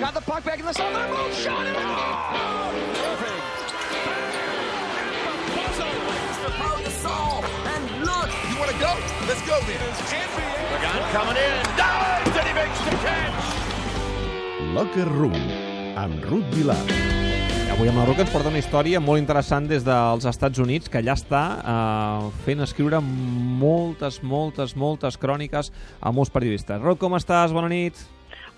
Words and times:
Got 0.00 0.14
the 0.14 0.20
puck 0.22 0.42
back 0.44 0.58
in 0.58 0.64
the 0.64 0.72
zone. 0.72 0.94
They're 0.94 1.08
both 1.08 1.36
shot 1.36 1.66
it 1.66 1.76
out. 1.76 2.72
Irving. 3.04 3.36
And 7.68 7.84
look, 8.00 8.30
You 8.48 8.56
want 8.56 8.70
to 8.72 8.78
go? 8.80 8.96
Let's 9.28 9.42
go 9.44 9.60
then. 9.68 9.76
Pagan 10.72 11.04
coming 11.12 11.36
in. 11.36 11.52
Dives 11.76 12.36
and 12.38 12.48
he 12.48 12.54
makes 12.54 12.80
the 12.80 12.96
catch. 13.04 13.44
Locker 14.72 15.04
Room, 15.04 15.36
amb 15.96 16.24
Ruth 16.30 16.48
Vilar. 16.54 16.80
Avui 17.74 17.90
amb 17.92 18.00
la 18.00 18.06
Roca 18.08 18.24
ens 18.24 18.32
porta 18.32 18.48
una 18.48 18.58
història 18.62 19.02
molt 19.04 19.20
interessant 19.20 19.68
des 19.68 19.84
dels 19.84 20.24
Estats 20.26 20.58
Units, 20.64 20.88
que 20.88 21.02
allà 21.02 21.12
està 21.18 21.42
eh, 21.60 22.30
fent 22.46 22.64
escriure 22.64 23.02
moltes, 23.04 24.22
moltes, 24.22 24.72
moltes 24.76 25.20
cròniques 25.20 25.68
a 26.00 26.10
molts 26.10 26.32
periodistes. 26.32 26.80
Roc, 26.80 26.96
com 27.04 27.20
estàs? 27.20 27.52
Bona 27.52 27.68
nit. 27.68 28.00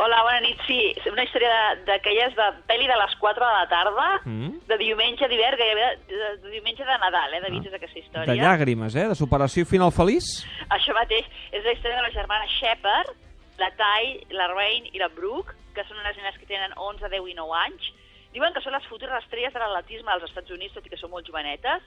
Hola, 0.03 0.19
bona 0.27 0.41
nit. 0.43 0.59
Sí, 0.67 0.79
una 1.11 1.23
història 1.23 1.51
d'aquelles 1.87 2.33
de, 2.35 2.47
de 2.57 2.65
pel·li 2.67 2.89
de 2.91 2.97
les 2.99 3.13
4 3.21 3.45
de 3.47 3.53
la 3.55 3.67
tarda, 3.71 4.07
Mm. 4.27 4.49
de 4.67 4.79
diumenge 4.81 5.29
d'hivern, 5.31 5.57
gairebé 5.61 5.85
de, 6.09 6.17
de, 6.17 6.31
de 6.43 6.51
diumenge 6.57 6.85
de 6.85 6.97
Nadal, 6.99 7.35
eh, 7.35 7.41
de 7.45 7.51
vist 7.55 7.75
aquesta 7.77 7.99
història. 8.01 8.31
De 8.33 8.39
llàgrimes, 8.41 8.97
eh? 8.97 9.07
De 9.13 9.15
superació 9.19 9.63
i 9.63 9.69
final 9.69 9.93
feliç. 9.95 10.27
Això 10.75 10.95
mateix, 10.97 11.27
és 11.53 11.63
la 11.65 11.73
història 11.77 11.97
de 12.01 12.07
la 12.09 12.15
germana 12.17 12.49
Shepard, 12.59 13.15
la 13.63 13.71
Tai, 13.79 14.13
la 14.35 14.49
Rain 14.55 14.89
i 14.93 14.99
la 14.99 15.09
Brooke, 15.09 15.55
que 15.77 15.85
són 15.87 15.99
unes 16.03 16.17
nenes 16.17 16.39
que 16.41 16.47
tenen 16.51 16.73
11, 16.77 17.09
10 17.09 17.29
i 17.31 17.35
9 17.39 17.55
anys. 17.67 17.93
Diuen 18.33 18.53
que 18.55 18.63
són 18.65 18.73
les 18.73 18.87
futures 18.89 19.23
estrelles 19.23 19.53
de 19.53 19.61
l'atletisme 19.61 20.11
dels 20.11 20.25
Estats 20.31 20.51
Units, 20.51 20.75
tot 20.75 20.87
i 20.87 20.91
que 20.91 20.97
són 20.99 21.11
molt 21.13 21.27
jovenetes. 21.29 21.83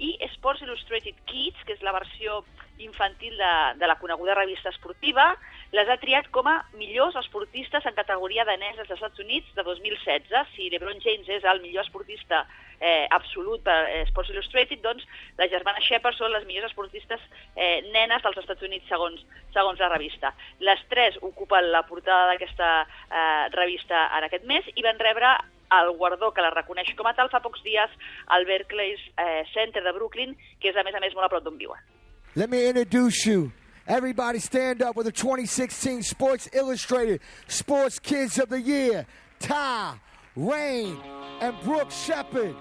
I 0.00 0.16
Sports 0.34 0.62
Illustrated 0.64 1.14
Kids, 1.28 1.60
que 1.68 1.74
és 1.76 1.82
la 1.84 1.92
versió 1.92 2.40
infantil 2.80 3.36
de, 3.36 3.52
de 3.80 3.86
la 3.86 3.98
coneguda 4.00 4.34
revista 4.34 4.70
esportiva, 4.70 5.34
les 5.72 5.88
ha 5.88 5.98
triat 6.02 6.30
com 6.34 6.48
a 6.50 6.56
millors 6.74 7.16
esportistes 7.20 7.86
en 7.86 7.94
categoria 7.94 8.44
de 8.48 8.56
nens 8.58 8.80
dels 8.80 8.90
Estats 8.96 9.22
Units 9.22 9.52
de 9.54 9.62
2016. 9.66 10.54
Si 10.56 10.70
LeBron 10.72 10.98
James 11.04 11.28
és 11.30 11.46
el 11.46 11.62
millor 11.62 11.86
esportista 11.86 12.42
eh, 12.80 13.06
absolut 13.10 13.62
per 13.62 13.76
eh, 13.86 14.02
Sports 14.08 14.32
Illustrated, 14.32 14.80
doncs 14.82 15.06
les 15.38 15.52
germanes 15.52 15.86
Shepard 15.86 16.18
són 16.18 16.32
les 16.34 16.46
millors 16.48 16.72
esportistes 16.72 17.22
eh, 17.54 17.86
nenes 17.92 18.24
dels 18.24 18.40
Estats 18.42 18.66
Units 18.66 18.88
segons, 18.90 19.22
segons 19.54 19.78
la 19.78 19.92
revista. 19.92 20.34
Les 20.64 20.82
tres 20.90 21.20
ocupen 21.22 21.70
la 21.70 21.84
portada 21.86 22.32
d'aquesta 22.32 22.72
eh, 22.82 23.46
revista 23.54 24.08
en 24.18 24.26
aquest 24.26 24.48
mes 24.48 24.66
i 24.74 24.86
van 24.86 24.98
rebre 24.98 25.36
el 25.70 25.92
guardó 25.94 26.32
que 26.34 26.42
la 26.42 26.50
reconeix 26.50 26.90
com 26.98 27.06
a 27.06 27.14
tal 27.14 27.30
fa 27.30 27.42
pocs 27.44 27.62
dies 27.62 27.94
al 28.34 28.48
Berkeley 28.48 28.96
eh, 28.96 29.44
Center 29.54 29.84
de 29.84 29.94
Brooklyn, 29.94 30.34
que 30.58 30.72
és 30.72 30.76
a 30.76 30.86
més 30.86 30.96
a 30.96 31.04
més 31.04 31.14
molt 31.14 31.28
a 31.28 31.32
prop 31.32 31.46
d'on 31.46 31.60
viuen. 31.60 31.99
Let 32.36 32.48
me 32.48 32.68
introduce 32.68 33.26
you. 33.26 33.50
Everybody 33.88 34.38
stand 34.38 34.82
up 34.82 34.94
with 34.94 35.06
the 35.06 35.12
2016 35.12 36.04
Sports 36.04 36.48
Illustrated 36.52 37.20
Sports 37.48 37.98
Kids 37.98 38.38
of 38.38 38.48
the 38.48 38.60
Year, 38.60 39.04
Ty, 39.40 39.96
Rain, 40.36 40.96
and 41.40 41.56
Brooke 41.64 41.90
Shepard. 41.90 42.54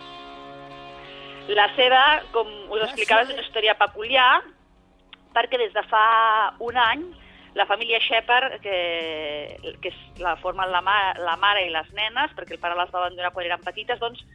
La 1.50 1.68
seva, 1.76 2.02
com 2.34 2.50
us 2.74 2.82
explicava, 2.88 3.28
és 3.28 3.36
una 3.36 3.46
història 3.46 3.78
peculiar 3.78 4.42
perquè 5.38 5.62
des 5.62 5.74
de 5.78 5.86
fa 5.86 6.02
un 6.66 6.78
any 6.78 7.06
la 7.54 7.66
família 7.70 8.02
Shepard, 8.02 8.58
que, 8.66 8.76
que 9.82 9.94
és, 9.94 10.02
la 10.18 10.36
formen 10.42 10.70
la, 10.74 10.82
ma, 10.82 10.98
la 11.22 11.38
mare 11.38 11.66
i 11.66 11.72
les 11.74 11.94
nenes, 11.94 12.34
perquè 12.38 12.58
el 12.58 12.62
pare 12.62 12.78
les 12.78 12.90
va 12.90 13.04
abandonar 13.04 13.34
quan 13.36 13.46
eren 13.46 13.62
petites, 13.66 14.02
doncs 14.02 14.26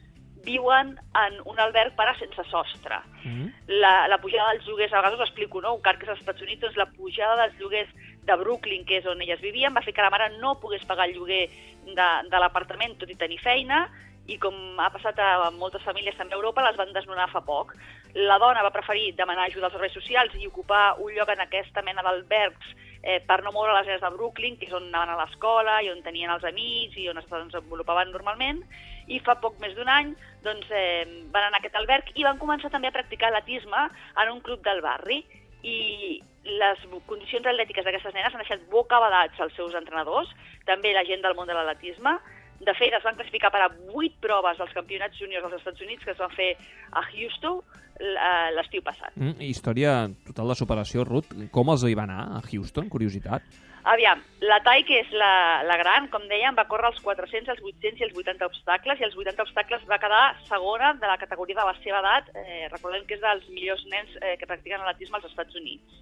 viuen 0.45 0.93
en 1.19 1.37
un 1.49 1.59
alberg 1.59 1.95
per 1.97 2.07
a 2.11 2.15
sense 2.19 2.45
sostre. 2.51 3.01
Mm. 3.23 3.49
La, 3.81 4.07
la 4.11 4.19
pujada 4.21 4.53
dels 4.53 4.67
lloguers, 4.69 4.93
a 4.93 5.01
vegades 5.01 5.19
us 5.19 5.27
explico, 5.27 5.61
no? 5.61 5.75
un 5.75 5.83
car 5.85 5.97
que 5.97 6.07
és 6.07 6.13
als 6.13 6.21
Estats 6.21 6.45
Units, 6.45 6.61
doncs 6.63 6.79
la 6.79 6.89
pujada 6.93 7.37
dels 7.41 7.59
lloguers 7.59 7.91
de 8.25 8.39
Brooklyn, 8.41 8.85
que 8.85 8.99
és 9.01 9.09
on 9.09 9.21
elles 9.21 9.41
vivien, 9.41 9.73
va 9.75 9.83
fer 9.85 9.93
que 9.93 10.05
la 10.05 10.13
mare 10.13 10.31
no 10.39 10.55
pogués 10.61 10.85
pagar 10.87 11.09
el 11.09 11.15
lloguer 11.17 11.45
de, 11.85 12.09
de 12.31 12.41
l'apartament, 12.41 12.97
tot 13.01 13.11
i 13.11 13.19
tenir 13.19 13.41
feina, 13.43 13.85
i 14.25 14.39
com 14.41 14.79
ha 14.81 14.89
passat 14.89 15.19
a 15.21 15.51
moltes 15.53 15.83
famílies 15.85 16.17
també 16.17 16.33
a 16.33 16.39
Europa, 16.39 16.63
les 16.65 16.79
van 16.79 16.93
desnonar 16.95 17.27
fa 17.29 17.43
poc. 17.45 17.75
La 18.15 18.39
dona 18.41 18.63
va 18.65 18.73
preferir 18.73 19.11
demanar 19.17 19.45
ajuda 19.45 19.69
als 19.69 19.75
serveis 19.77 19.93
socials 19.93 20.33
i 20.39 20.47
ocupar 20.49 20.95
un 21.03 21.13
lloc 21.13 21.29
en 21.33 21.43
aquesta 21.45 21.83
mena 21.85 22.05
d'albergs 22.05 22.73
eh, 23.05 23.21
per 23.21 23.43
no 23.45 23.53
moure 23.53 23.73
les 23.77 23.87
nenes 23.87 24.01
de 24.01 24.11
Brooklyn, 24.17 24.57
que 24.57 24.67
és 24.67 24.73
on 24.73 24.89
anaven 24.89 25.13
a 25.13 25.19
l'escola 25.21 25.77
i 25.85 25.91
on 25.93 26.01
tenien 26.03 26.33
els 26.33 26.43
amics 26.43 26.97
i 26.97 27.07
on 27.11 27.21
es 27.21 27.29
desenvolupaven 27.29 28.11
normalment, 28.11 28.63
i 29.07 29.21
fa 29.21 29.37
poc 29.37 29.59
més 29.61 29.75
d'un 29.77 29.89
any 29.91 30.15
doncs, 30.43 30.67
eh, 30.73 31.05
van 31.31 31.47
anar 31.47 31.59
a 31.59 31.63
aquest 31.63 31.77
alberg 31.77 32.09
i 32.15 32.25
van 32.25 32.41
començar 32.41 32.71
també 32.73 32.89
a 32.89 32.95
practicar 32.95 33.29
atletisme 33.29 33.87
en 34.23 34.31
un 34.33 34.41
club 34.41 34.65
del 34.65 34.81
barri 34.81 35.21
i 35.65 36.21
les 36.45 36.81
condicions 37.09 37.45
atlètiques 37.45 37.85
d'aquestes 37.85 38.13
nenes 38.13 38.33
han 38.33 38.41
deixat 38.43 38.65
bocabadats 38.69 39.39
als 39.41 39.53
seus 39.57 39.73
entrenadors, 39.77 40.29
també 40.65 40.93
la 40.93 41.05
gent 41.05 41.23
del 41.25 41.37
món 41.37 41.49
de 41.49 41.57
l'atletisme. 41.57 42.17
De 42.65 42.73
fet, 42.73 42.93
es 42.97 43.03
van 43.05 43.15
classificar 43.17 43.51
per 43.53 43.61
a 43.61 43.69
vuit 43.93 44.15
proves 44.23 44.57
dels 44.57 44.73
campionats 44.73 45.17
juniors 45.19 45.43
dels 45.45 45.59
Estats 45.61 45.81
Units 45.85 46.03
que 46.05 46.11
es 46.15 46.17
van 46.21 46.31
fer 46.33 46.51
a 46.91 47.03
Houston 47.11 47.59
l- 47.99 48.51
l'estiu 48.57 48.81
passat. 48.83 49.13
Mm, 49.15 49.37
història 49.45 49.93
total 50.25 50.49
de 50.51 50.55
superació, 50.57 51.05
Ruth. 51.05 51.29
Com 51.53 51.69
els 51.69 51.83
hi 51.85 51.93
va 51.95 52.03
anar 52.09 52.23
a 52.37 52.41
Houston? 52.49 52.89
Curiositat. 52.89 53.43
Aviam, 53.85 54.17
la 54.41 54.57
Tai, 54.65 54.81
que 54.81 54.97
és 55.03 55.11
la, 55.13 55.61
la 55.61 55.75
gran, 55.77 56.07
com 56.09 56.23
dèiem, 56.27 56.55
va 56.57 56.63
córrer 56.65 56.89
els 56.89 56.97
400, 57.05 57.51
els 57.53 57.61
800 57.61 57.99
i 58.01 58.05
els 58.07 58.15
80 58.17 58.47
obstacles, 58.49 58.99
i 58.99 59.05
els 59.05 59.13
80 59.15 59.43
obstacles 59.45 59.83
va 59.85 59.99
quedar 60.01 60.23
segona 60.47 60.95
de 60.97 61.05
la 61.05 61.19
categoria 61.21 61.59
de 61.59 61.67
la 61.69 61.75
seva 61.83 61.99
edat. 62.01 62.31
Eh, 62.33 62.65
recordem 62.73 63.05
que 63.05 63.13
és 63.13 63.21
dels 63.21 63.45
millors 63.53 63.85
nens 63.93 64.09
eh, 64.23 64.33
que 64.41 64.49
practiquen 64.49 64.81
atletisme 64.81 65.19
als 65.21 65.29
Estats 65.29 65.53
Units. 65.61 66.01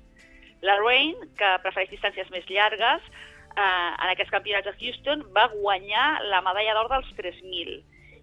La 0.64 0.78
Rain, 0.80 1.18
que 1.36 1.50
prefereix 1.60 1.92
distàncies 1.92 2.30
més 2.32 2.48
llargues, 2.48 3.04
eh, 3.56 3.90
en 4.04 4.10
aquests 4.14 4.32
campionats 4.34 4.66
de 4.70 4.76
Houston, 4.80 5.26
va 5.36 5.48
guanyar 5.54 6.22
la 6.30 6.42
medalla 6.46 6.74
d'or 6.80 6.90
dels 6.94 7.12
3.000. 7.18 7.82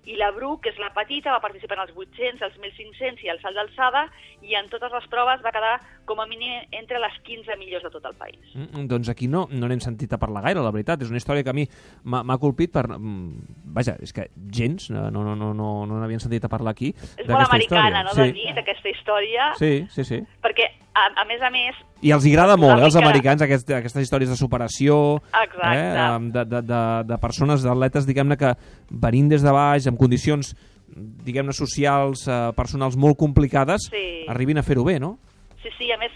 I 0.09 0.15
la 0.17 0.31
Brooke, 0.33 0.63
que 0.65 0.71
és 0.73 0.79
la 0.81 0.89
petita, 0.97 1.29
va 1.31 1.43
participar 1.45 1.77
en 1.77 1.83
els 1.85 1.93
800, 1.95 2.41
els 2.47 2.55
1.500 2.57 3.21
i 3.23 3.29
el 3.29 3.39
salt 3.43 3.55
d'alçada, 3.55 4.07
i 4.41 4.55
en 4.57 4.71
totes 4.73 4.91
les 4.97 5.05
proves 5.13 5.43
va 5.45 5.53
quedar 5.53 5.75
com 6.09 6.19
a 6.23 6.27
mínim 6.27 6.65
entre 6.73 6.99
les 6.99 7.19
15 7.27 7.55
millors 7.61 7.85
de 7.85 7.91
tot 7.93 8.07
el 8.09 8.17
país. 8.17 8.41
Mm, 8.57 8.87
doncs 8.89 9.11
aquí 9.13 9.29
no 9.29 9.45
no 9.53 9.69
n'hem 9.69 9.79
sentit 9.85 10.11
a 10.17 10.19
parlar 10.19 10.43
gaire, 10.49 10.65
la 10.65 10.73
veritat. 10.73 11.05
És 11.05 11.13
una 11.13 11.21
història 11.21 11.45
que 11.45 11.53
a 11.53 11.57
mi 11.61 11.67
m'ha 12.05 12.39
colpit 12.41 12.73
per... 12.73 12.87
mm, 12.89 13.61
Vaja, 13.77 13.99
és 14.01 14.13
que 14.17 14.31
gens 14.51 14.89
no 14.91 15.11
no, 15.13 15.23
no, 15.23 15.37
no, 15.37 15.53
no, 15.55 15.69
no 15.87 16.01
n'havien 16.01 16.19
sentit 16.25 16.49
a 16.49 16.49
parlar 16.49 16.73
aquí. 16.73 16.95
És 16.97 17.29
molt 17.29 17.45
americana, 17.47 18.01
història. 18.01 18.03
no?, 18.09 18.15
sí. 18.17 18.23
de 18.23 18.33
dir, 18.41 18.55
d'aquesta 18.57 18.89
història, 18.97 19.53
Sí, 19.61 19.87
sí, 19.91 20.05
sí. 20.05 20.23
perquè, 20.43 20.73
a, 21.01 21.07
a 21.23 21.25
més 21.29 21.43
a 21.43 21.51
més, 21.55 21.77
I 22.03 22.13
els 22.17 22.25
agrada 22.31 22.57
molt, 22.61 22.79
eh, 22.81 22.85
als 22.89 22.97
americans, 22.97 23.43
aquest, 23.45 23.71
aquestes 23.77 24.07
històries 24.07 24.31
de 24.33 24.37
superació, 24.39 25.21
Exacte. 25.43 25.71
eh, 25.77 26.19
de, 26.37 26.45
de, 26.53 26.61
de, 26.71 26.83
de 27.11 27.19
persones, 27.21 27.65
d'atletes, 27.67 28.07
diguem-ne, 28.09 28.37
que 28.41 28.55
venint 28.91 29.29
des 29.33 29.43
de 29.45 29.53
baix, 29.53 29.87
amb 29.91 29.99
condicions, 30.01 30.55
diguem-ne, 31.27 31.53
socials, 31.57 32.27
eh, 32.29 32.39
personals 32.57 32.97
molt 32.97 33.19
complicades, 33.21 33.89
Sí. 33.91 34.25
arribin 34.29 34.59
a 34.59 34.63
fer-ho 34.67 34.85
bé, 34.85 34.99
no? 35.01 35.19
Sí, 35.63 35.69
sí, 35.79 35.91
a 35.93 35.99
més, 36.01 36.13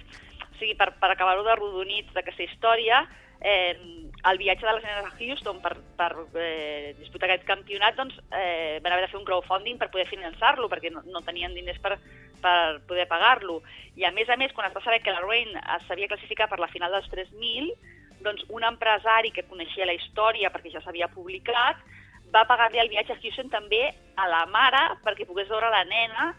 o 0.49 0.59
sigui, 0.59 0.75
per, 0.75 0.95
per 1.01 1.11
acabar-ho 1.13 1.45
de 1.45 1.55
rodonits 1.61 2.13
d'aquesta 2.17 2.43
història, 2.49 3.05
eh, 3.45 3.77
el 4.25 4.39
viatge 4.41 4.65
de 4.65 4.73
les 4.73 4.85
nenes 4.87 5.05
a 5.05 5.17
Houston 5.21 5.59
per, 5.61 5.75
per 5.99 6.13
eh, 6.41 6.95
disputar 6.99 7.29
aquest 7.29 7.45
campionat, 7.45 7.95
doncs 7.99 8.17
eh, 8.33 8.81
van 8.83 8.95
haver 8.95 9.05
de 9.05 9.11
fer 9.13 9.19
un 9.21 9.27
crowdfunding 9.29 9.77
per 9.77 9.91
poder 9.93 10.07
finançar-lo, 10.09 10.71
perquè 10.73 10.91
no, 10.91 11.03
no 11.13 11.21
tenien 11.27 11.53
diners 11.53 11.77
per, 11.85 11.99
per 12.45 12.85
poder 12.89 13.09
pagar-lo. 13.09 13.63
I 13.97 14.05
a 14.05 14.13
més 14.13 14.29
a 14.29 14.37
més, 14.37 14.53
quan 14.53 14.69
es 14.69 14.77
va 14.77 14.85
saber 14.85 15.01
que 15.03 15.15
la 15.15 15.25
Rain 15.25 15.57
es 15.57 15.89
sabia 15.89 16.11
classificar 16.11 16.51
per 16.51 16.61
la 16.61 16.71
final 16.73 16.93
dels 16.93 17.09
3.000, 17.13 17.73
doncs 18.25 18.45
un 18.53 18.65
empresari 18.65 19.33
que 19.35 19.47
coneixia 19.49 19.89
la 19.89 19.97
història 19.97 20.53
perquè 20.53 20.73
ja 20.73 20.83
s'havia 20.85 21.11
publicat, 21.13 21.81
va 22.35 22.47
pagar-li 22.49 22.81
el 22.83 22.91
viatge 22.91 23.15
a 23.15 23.21
Houston 23.21 23.51
també 23.53 23.87
a 24.19 24.27
la 24.31 24.45
mare 24.51 24.83
perquè 25.05 25.27
pogués 25.29 25.51
veure 25.51 25.71
la 25.71 25.85
nena 25.87 26.33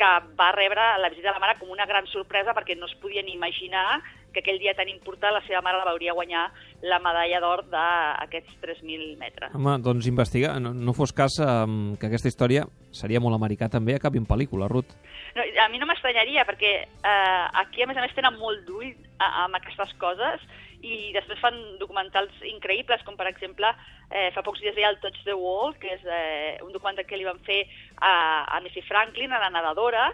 que 0.00 0.10
va 0.36 0.50
rebre 0.56 0.84
la 1.00 1.10
visita 1.12 1.28
de 1.28 1.36
la 1.36 1.42
mare 1.42 1.58
com 1.60 1.70
una 1.72 1.86
gran 1.88 2.06
sorpresa 2.12 2.54
perquè 2.56 2.76
no 2.76 2.88
es 2.88 2.96
podien 3.00 3.28
imaginar 3.28 4.00
que 4.32 4.42
aquell 4.42 4.60
dia 4.62 4.74
tan 4.78 4.88
important 4.88 5.34
la 5.34 5.42
seva 5.46 5.62
mare 5.64 5.80
la 5.80 5.88
veuria 5.90 6.14
guanyar 6.16 6.46
la 6.86 7.00
medalla 7.02 7.40
d'or 7.42 7.64
d'aquests 7.72 8.56
3.000 8.62 9.18
metres. 9.20 9.54
Home, 9.56 9.76
doncs 9.84 10.08
investiga, 10.10 10.54
no, 10.62 10.72
no 10.74 10.94
fos 10.96 11.12
cas 11.16 11.38
um, 11.44 11.96
que 12.00 12.08
aquesta 12.08 12.30
història 12.30 12.64
seria 12.94 13.20
molt 13.22 13.36
americà 13.36 13.68
també, 13.72 13.96
acabi 13.96 14.22
en 14.22 14.28
pel·lícula, 14.28 14.70
Ruth. 14.70 14.94
No, 15.36 15.44
a 15.44 15.68
mi 15.70 15.78
no 15.78 15.86
m'estranyaria 15.90 16.46
perquè 16.48 16.72
eh, 16.86 17.44
aquí 17.62 17.84
a 17.84 17.90
més 17.90 17.98
a 17.98 18.04
més 18.06 18.16
tenen 18.16 18.38
molt 18.40 18.64
d'ull 18.66 18.90
amb 19.20 19.58
aquestes 19.60 19.92
coses 20.00 20.42
i 20.80 21.12
després 21.12 21.40
fan 21.42 21.56
documentals 21.80 22.32
increïbles, 22.48 23.02
com 23.04 23.16
per 23.18 23.28
exemple 23.28 23.68
eh, 23.68 24.30
fa 24.34 24.44
pocs 24.46 24.62
dies 24.64 24.76
hi 24.76 24.86
ha 24.86 24.92
el 24.94 25.00
Touch 25.02 25.18
the 25.26 25.36
Wall, 25.36 25.74
que 25.80 25.92
és 25.96 26.04
eh, 26.08 26.56
un 26.64 26.72
documental 26.72 27.06
que 27.06 27.18
li 27.20 27.28
van 27.28 27.40
fer 27.46 27.62
a, 27.98 28.46
a 28.48 28.60
Missy 28.64 28.82
Franklin, 28.88 29.32
a 29.32 29.42
la 29.44 29.52
nedadora, 29.52 30.08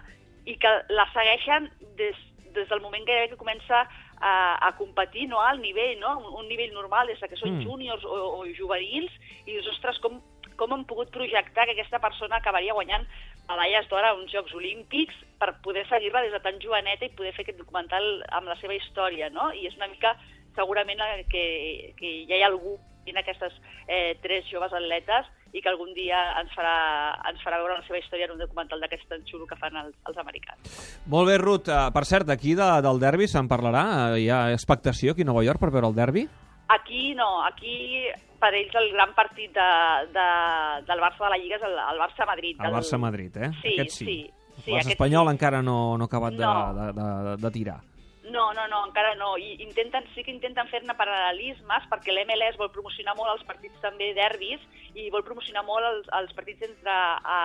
i 0.47 0.57
que 0.63 0.73
la 0.95 1.07
segueixen 1.15 1.71
des, 1.99 2.19
des 2.57 2.69
del 2.69 2.81
moment 2.81 3.05
que, 3.07 3.19
que 3.31 3.39
comença 3.39 3.85
a, 4.21 4.33
a 4.67 4.73
competir 4.79 5.29
no, 5.29 5.41
al 5.41 5.61
nivell, 5.61 5.99
no? 6.01 6.17
un, 6.19 6.41
un 6.41 6.49
nivell 6.49 6.73
normal, 6.75 7.07
des 7.07 7.21
de 7.21 7.29
que 7.29 7.39
són 7.39 7.57
Mm. 7.57 7.63
júniors 7.63 8.05
o, 8.05 8.17
o 8.41 8.47
juvenils, 8.57 9.13
i 9.45 9.53
dius, 9.53 9.69
ostres, 9.77 10.01
com, 10.03 10.19
com 10.57 10.73
han 10.73 10.85
pogut 10.89 11.13
projectar 11.15 11.67
que 11.67 11.77
aquesta 11.77 12.01
persona 12.01 12.41
acabaria 12.41 12.75
guanyant 12.75 13.07
medalles 13.47 13.87
d'or 13.89 14.05
a 14.05 14.15
uns 14.17 14.33
Jocs 14.33 14.55
Olímpics 14.59 15.15
per 15.39 15.55
poder 15.63 15.87
seguir-la 15.87 16.25
des 16.25 16.33
de 16.33 16.41
tan 16.41 16.59
joveneta 16.61 17.07
i 17.07 17.15
poder 17.15 17.33
fer 17.37 17.45
aquest 17.47 17.61
documental 17.61 18.25
amb 18.33 18.49
la 18.49 18.59
seva 18.59 18.75
història, 18.75 19.31
no? 19.31 19.53
I 19.53 19.69
és 19.69 19.77
una 19.77 19.87
mica, 19.93 20.17
segurament, 20.57 20.99
que, 21.31 21.95
que 21.97 22.13
ja 22.27 22.37
hi 22.37 22.43
ha 22.43 22.51
algú 22.51 22.79
descobrint 23.07 23.19
aquestes 23.23 23.53
eh, 23.87 24.19
tres 24.23 24.45
joves 24.51 24.73
atletes 24.73 25.27
i 25.57 25.63
que 25.65 25.71
algun 25.73 25.95
dia 25.97 26.19
ens 26.43 26.53
farà, 26.57 26.75
ens 27.31 27.41
farà 27.45 27.59
veure 27.63 27.79
la 27.79 27.85
seva 27.87 28.01
història 28.03 28.29
en 28.29 28.35
un 28.37 28.43
documental 28.43 28.83
d'aquest 28.83 29.07
tan 29.09 29.23
xulo 29.29 29.47
que 29.49 29.57
fan 29.57 29.77
els, 29.81 29.95
els 30.11 30.19
americans. 30.21 30.77
Molt 31.13 31.31
bé, 31.31 31.39
Ruth. 31.41 31.71
Uh, 31.73 31.89
per 31.95 32.05
cert, 32.09 32.29
aquí 32.35 32.53
de, 32.59 32.69
del 32.85 33.01
derbi 33.01 33.29
se'n 33.31 33.49
parlarà? 33.49 33.85
Uh, 34.13 34.21
hi 34.21 34.29
ha 34.29 34.43
expectació 34.53 35.17
aquí 35.17 35.25
a 35.25 35.31
Nova 35.33 35.45
York 35.47 35.63
per 35.63 35.73
veure 35.73 35.89
el 35.89 35.97
derbi? 35.97 36.27
Aquí 36.77 37.15
no, 37.15 37.29
aquí 37.47 38.07
per 38.43 38.51
ells 38.59 38.75
el 38.77 38.91
gran 38.93 39.15
partit 39.17 39.53
de, 39.55 39.69
de, 40.13 40.29
del 40.89 41.01
Barça 41.01 41.25
de 41.25 41.31
la 41.33 41.39
Lliga 41.41 41.57
és 41.61 41.67
el, 41.67 41.77
el 41.79 42.01
Barça-Madrid. 42.03 42.61
El 42.61 42.75
Barça-Madrid, 42.75 43.37
eh? 43.39 43.51
Sí, 43.63 43.77
aquest 43.79 43.97
sí. 43.97 44.05
sí. 44.05 44.17
sí 44.27 44.73
L'Barça 44.73 44.81
aquest 44.83 44.97
espanyol 44.99 45.31
encara 45.33 45.63
no, 45.65 45.97
no 45.97 46.05
ha 46.09 46.11
acabat 46.11 46.37
No. 46.37 46.57
de, 46.77 46.89
de, 46.99 47.07
de, 47.31 47.37
de 47.47 47.53
tirar. 47.55 47.79
No, 48.33 48.53
no, 48.57 48.65
no, 48.67 48.81
encara 48.89 49.15
no. 49.15 49.37
I 49.39 49.57
intenten, 49.63 50.07
sí 50.15 50.25
que 50.27 50.33
intenten 50.35 50.67
fer-ne 50.71 50.97
paral·lelismes 50.99 51.87
perquè 51.91 52.15
l'MLS 52.15 52.59
vol 52.59 52.73
promocionar 52.75 53.15
molt 53.19 53.35
els 53.37 53.45
partits 53.47 53.79
també 53.85 54.13
derbis 54.17 54.63
i 54.99 55.07
vol 55.15 55.23
promocionar 55.27 55.63
molt 55.67 55.87
els, 55.87 56.09
els 56.19 56.33
partits 56.35 56.67
entre 56.67 56.91
a, 56.91 57.39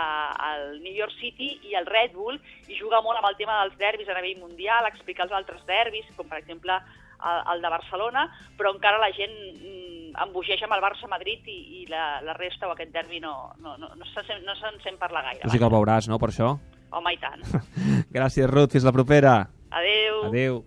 el 0.52 0.82
New 0.82 0.96
York 0.96 1.14
City 1.20 1.52
i 1.70 1.76
el 1.78 1.86
Red 1.86 2.16
Bull 2.16 2.40
i 2.68 2.80
juga 2.80 3.04
molt 3.06 3.22
amb 3.22 3.30
el 3.30 3.38
tema 3.38 3.60
dels 3.62 3.78
derbis 3.78 4.10
a 4.10 4.18
nivell 4.18 4.42
mundial, 4.42 4.90
explicar 4.90 5.28
els 5.28 5.38
altres 5.38 5.62
derbis, 5.70 6.10
com 6.18 6.30
per 6.32 6.42
exemple 6.42 6.74
el, 6.80 7.40
el 7.54 7.62
de 7.62 7.70
Barcelona, 7.70 8.26
però 8.58 8.74
encara 8.74 9.02
la 9.02 9.12
gent 9.14 9.38
mm, 9.38 10.18
embogeix 10.26 10.64
amb 10.66 10.76
el 10.78 10.84
Barça-Madrid 10.84 11.48
i, 11.52 11.60
i 11.82 11.86
la, 11.92 12.20
la 12.26 12.36
resta 12.38 12.70
o 12.70 12.74
aquest 12.74 12.94
derbi 12.96 13.22
no, 13.22 13.36
no, 13.62 13.78
no, 13.78 13.94
no 13.96 14.12
se'n 14.16 14.28
sent, 14.28 14.46
no 14.48 14.58
se'n 14.60 14.82
sent 14.84 15.00
parlar 15.02 15.28
gaire. 15.30 15.46
Tu 15.46 15.54
sí 15.54 15.62
que 15.62 15.68
el 15.70 15.76
veuràs, 15.76 16.10
no, 16.12 16.20
per 16.22 16.32
això? 16.34 16.56
Home, 16.92 17.14
i 17.16 17.22
tant. 17.22 17.46
Gràcies, 18.18 18.50
Ruth. 18.52 18.74
Fins 18.76 18.88
la 18.88 18.96
propera. 18.96 19.38
Adeu. 19.72 20.26
Adéu. 20.28 20.64